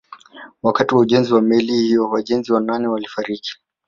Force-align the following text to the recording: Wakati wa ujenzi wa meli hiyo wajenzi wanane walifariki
Wakati 0.63 0.95
wa 0.95 1.01
ujenzi 1.01 1.33
wa 1.33 1.41
meli 1.41 1.73
hiyo 1.73 2.09
wajenzi 2.09 2.53
wanane 2.53 2.87
walifariki 2.87 3.51